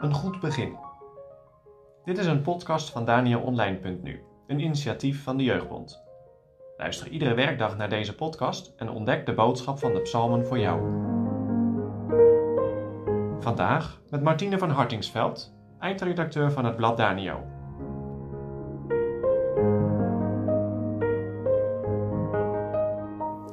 [0.00, 0.76] Een goed begin.
[2.04, 6.02] Dit is een podcast van DanielOnline.nu, een initiatief van de Jeugdbond.
[6.76, 10.80] Luister iedere werkdag naar deze podcast en ontdek de boodschap van de psalmen voor jou.
[13.40, 17.55] Vandaag met Martine van Hartingsveld, eindredacteur van het blad Daniel.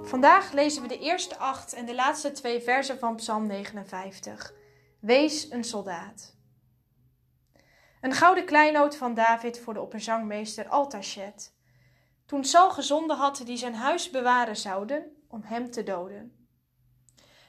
[0.05, 4.53] Vandaag lezen we de eerste acht en de laatste twee versen van Psalm 59.
[4.99, 6.35] Wees een soldaat.
[8.01, 11.53] Een gouden kleinoot van David voor de opperzangmeester Altachet.
[12.25, 16.47] Toen Sal gezonden had die zijn huis bewaren zouden om hem te doden.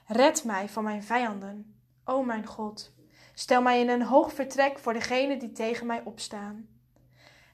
[0.07, 2.93] Red mij van mijn vijanden, o mijn God.
[3.35, 6.69] Stel mij in een hoog vertrek voor degenen die tegen mij opstaan.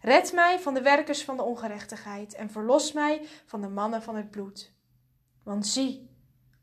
[0.00, 4.16] Red mij van de werkers van de ongerechtigheid en verlos mij van de mannen van
[4.16, 4.78] het bloed.
[5.42, 6.10] Want zie,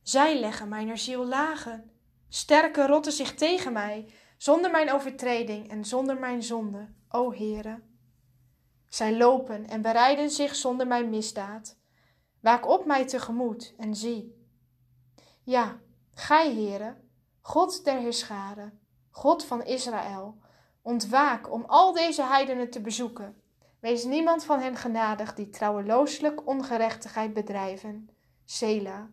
[0.01, 1.91] zij leggen mijner ziel lagen.
[2.29, 7.81] Sterke rotten zich tegen mij, zonder mijn overtreding en zonder mijn zonde, o Heere.
[8.89, 11.77] Zij lopen en bereiden zich zonder mijn misdaad.
[12.39, 14.45] Waak op mij tegemoet en zie.
[15.43, 15.79] Ja,
[16.13, 16.95] gij, Heere,
[17.41, 20.37] God der Heerscharen, God van Israël,
[20.81, 23.41] ontwaak om al deze heidenen te bezoeken.
[23.79, 28.09] Wees niemand van hen genadig die trouwelooselijk ongerechtigheid bedrijven.
[28.49, 29.09] Sela.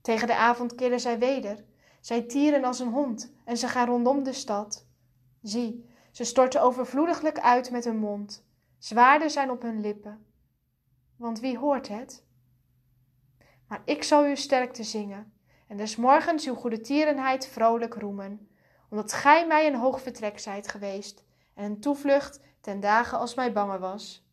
[0.00, 1.64] Tegen de avond keren zij weder.
[2.00, 4.86] Zij tieren als een hond en ze gaan rondom de stad.
[5.42, 8.44] Zie, ze storten overvloediglijk uit met hun mond.
[8.78, 10.26] Zwaarden zijn op hun lippen.
[11.16, 12.24] Want wie hoort het?
[13.66, 15.32] Maar ik zal uw sterkte zingen
[15.66, 18.48] en des morgens uw goede tierenheid vrolijk roemen,
[18.90, 23.52] omdat gij mij een hoog vertrek zijt geweest en een toevlucht ten dagen als mij
[23.52, 24.26] bange was.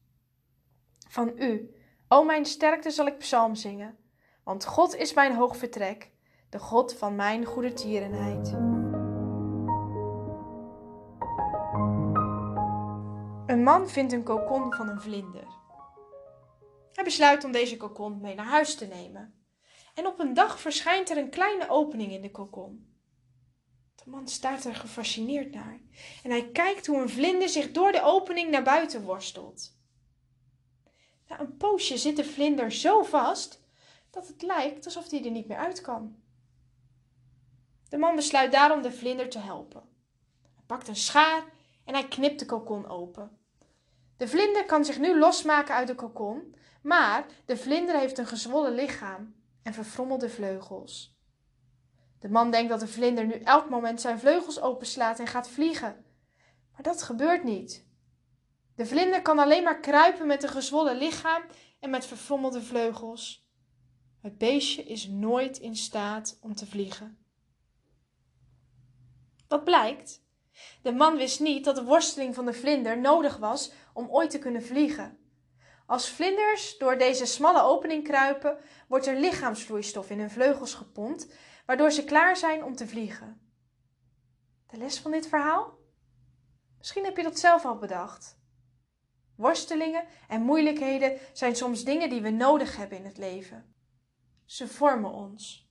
[1.07, 1.74] Van u,
[2.15, 3.97] o mijn sterkte, zal ik psalm zingen,
[4.43, 6.11] want God is mijn hoog vertrek,
[6.49, 8.47] de God van mijn goede tierenheid.
[13.45, 15.47] Een man vindt een kokon van een vlinder.
[16.93, 19.45] Hij besluit om deze kokon mee naar huis te nemen.
[19.93, 22.93] En op een dag verschijnt er een kleine opening in de kokon.
[23.95, 25.79] De man staart er gefascineerd naar
[26.23, 29.74] en hij kijkt hoe een vlinder zich door de opening naar buiten worstelt.
[31.27, 33.61] Na een poosje zit de vlinder zo vast
[34.09, 36.15] dat het lijkt alsof hij er niet meer uit kan.
[37.89, 39.83] De man besluit daarom de vlinder te helpen.
[40.53, 41.43] Hij pakt een schaar
[41.85, 43.37] en hij knipt de kokon open.
[44.17, 48.75] De vlinder kan zich nu losmaken uit de kokon, maar de vlinder heeft een gezwollen
[48.75, 51.15] lichaam en verfrommelde vleugels.
[52.19, 56.05] De man denkt dat de vlinder nu elk moment zijn vleugels openslaat en gaat vliegen.
[56.71, 57.84] Maar dat gebeurt niet.
[58.75, 61.43] De vlinder kan alleen maar kruipen met een gezwollen lichaam
[61.79, 63.49] en met verfrommelde vleugels.
[64.21, 67.17] Het beestje is nooit in staat om te vliegen.
[69.47, 70.23] Wat blijkt?
[70.81, 74.39] De man wist niet dat de worsteling van de vlinder nodig was om ooit te
[74.39, 75.19] kunnen vliegen.
[75.85, 78.57] Als vlinders door deze smalle opening kruipen,
[78.87, 81.33] wordt er lichaamsvloeistof in hun vleugels gepompt,
[81.65, 83.51] waardoor ze klaar zijn om te vliegen.
[84.67, 85.77] De les van dit verhaal?
[86.77, 88.37] Misschien heb je dat zelf al bedacht.
[89.35, 93.75] Worstelingen en moeilijkheden zijn soms dingen die we nodig hebben in het leven.
[94.45, 95.69] Ze vormen ons.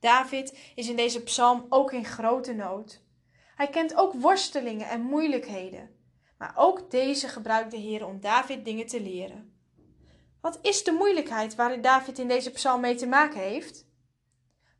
[0.00, 3.02] David is in deze psalm ook in grote nood.
[3.54, 5.98] Hij kent ook worstelingen en moeilijkheden.
[6.38, 9.54] Maar ook deze gebruikt de Heer om David dingen te leren.
[10.40, 13.88] Wat is de moeilijkheid waarin David in deze psalm mee te maken heeft?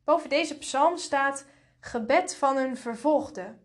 [0.03, 1.45] Boven deze psalm staat
[1.79, 3.57] gebed van een vervolgde.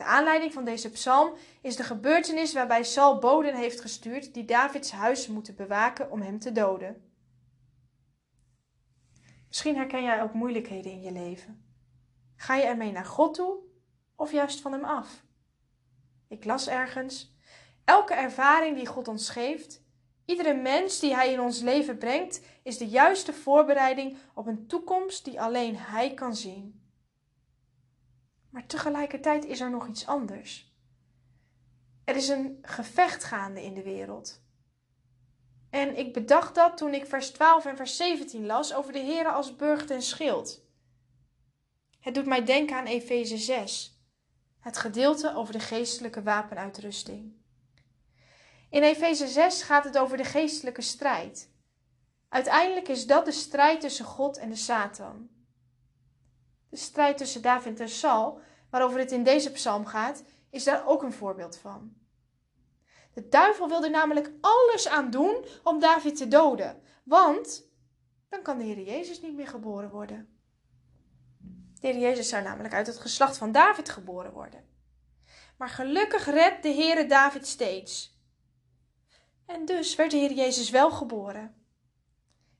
[0.00, 4.90] De aanleiding van deze psalm is de gebeurtenis waarbij Saul boden heeft gestuurd die Davids
[4.90, 7.10] huis moeten bewaken om hem te doden.
[9.48, 11.64] Misschien herken jij ook moeilijkheden in je leven.
[12.36, 13.56] Ga je ermee naar God toe
[14.16, 15.22] of juist van Hem af?
[16.28, 17.34] Ik las ergens:
[17.84, 19.82] elke ervaring die God ons geeft,
[20.24, 25.24] iedere mens die Hij in ons leven brengt, is de juiste voorbereiding op een toekomst
[25.24, 26.79] die alleen Hij kan zien.
[28.50, 30.74] Maar tegelijkertijd is er nog iets anders.
[32.04, 34.42] Er is een gevecht gaande in de wereld.
[35.70, 39.28] En ik bedacht dat toen ik vers 12 en vers 17 las over de Here
[39.28, 40.68] als burcht en schild.
[42.00, 44.00] Het doet mij denken aan Efeze 6,
[44.60, 47.38] het gedeelte over de geestelijke wapenuitrusting.
[48.70, 51.50] In Efeze 6 gaat het over de geestelijke strijd.
[52.28, 55.28] Uiteindelijk is dat de strijd tussen God en de Satan.
[56.70, 58.40] De strijd tussen David en Saul,
[58.70, 61.94] waarover het in deze psalm gaat, is daar ook een voorbeeld van.
[63.14, 66.82] De duivel wilde namelijk alles aan doen om David te doden.
[67.04, 67.68] Want
[68.28, 70.38] dan kan de Heer Jezus niet meer geboren worden.
[71.80, 74.68] De Heer Jezus zou namelijk uit het geslacht van David geboren worden.
[75.58, 78.18] Maar gelukkig redt de Heere David steeds.
[79.46, 81.54] En dus werd de Heer Jezus wel geboren.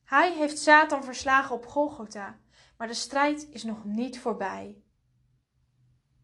[0.04, 2.38] Hij heeft Satan verslagen op Golgotha,
[2.80, 4.82] maar de strijd is nog niet voorbij.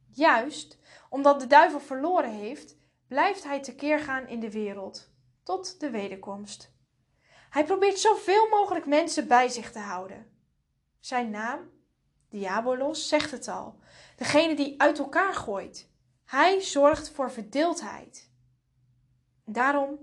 [0.06, 2.76] Juist omdat de duivel verloren heeft,
[3.08, 5.10] blijft hij tekeer gaan in de wereld,
[5.42, 6.74] tot de wederkomst.
[7.50, 10.30] Hij probeert zoveel mogelijk mensen bij zich te houden.
[11.00, 11.70] Zijn naam,
[12.28, 13.78] Diabolos, zegt het al,
[14.16, 15.90] degene die uit elkaar gooit.
[16.24, 18.30] Hij zorgt voor verdeeldheid.
[19.44, 19.98] Daarom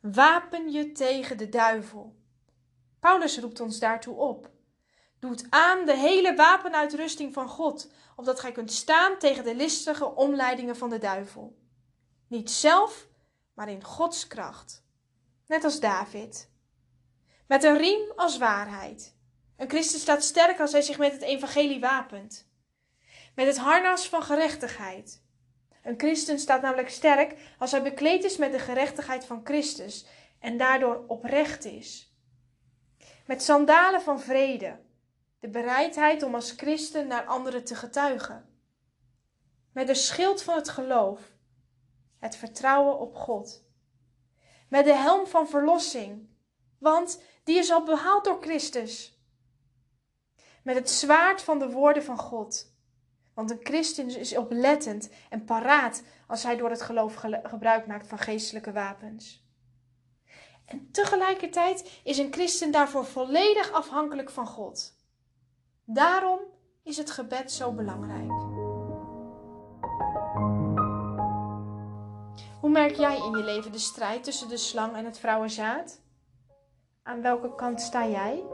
[0.00, 2.16] wapen je tegen de duivel.
[3.00, 4.54] Paulus roept ons daartoe op.
[5.26, 10.76] Doet aan de hele wapenuitrusting van God, opdat gij kunt staan tegen de listige omleidingen
[10.76, 11.56] van de duivel.
[12.28, 13.06] Niet zelf,
[13.54, 14.84] maar in Gods kracht.
[15.46, 16.50] Net als David.
[17.46, 19.16] Met een riem als waarheid.
[19.56, 22.48] Een christen staat sterk als hij zich met het evangelie wapent.
[23.34, 25.22] Met het harnas van gerechtigheid.
[25.82, 30.06] Een christen staat namelijk sterk als hij bekleed is met de gerechtigheid van Christus
[30.40, 32.14] en daardoor oprecht is.
[33.26, 34.84] Met sandalen van vrede,
[35.46, 38.48] de bereidheid om als christen naar anderen te getuigen.
[39.72, 41.20] Met de schild van het geloof,
[42.18, 43.64] het vertrouwen op God.
[44.68, 46.28] Met de helm van verlossing,
[46.78, 49.20] want die is al behaald door Christus.
[50.62, 52.74] Met het zwaard van de woorden van God.
[53.34, 58.18] Want een christen is oplettend en paraat als hij door het geloof gebruik maakt van
[58.18, 59.46] geestelijke wapens.
[60.64, 64.95] En tegelijkertijd is een christen daarvoor volledig afhankelijk van God.
[65.88, 66.38] Daarom
[66.82, 68.30] is het gebed zo belangrijk.
[72.60, 76.00] Hoe merk jij in je leven de strijd tussen de slang en het vrouwenzaad?
[77.02, 78.44] Aan welke kant sta jij?